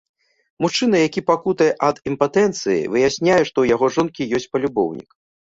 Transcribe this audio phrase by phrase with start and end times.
[0.63, 5.09] Мужчына, які пакутуе ад імпатэнцыі, выясняе, што ў яго жонкі ёсць палюбоўнік.